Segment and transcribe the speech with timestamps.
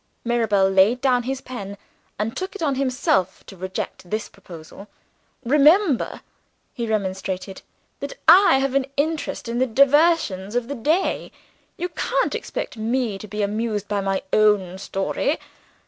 [0.25, 1.77] Mirabel laid down his pen
[2.17, 4.87] and took it on himself to reject this proposal.
[5.45, 6.21] "Remember,"
[6.73, 7.61] he remonstrated,
[7.99, 11.31] "that I have an interest in the diversions of the day.
[11.77, 15.37] You can't expect me to be amused by my own story.